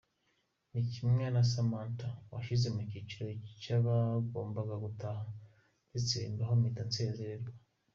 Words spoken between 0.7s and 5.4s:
Ni kimwe na Samantha wanshyize mu cyiciro cy’abagombaga gutaha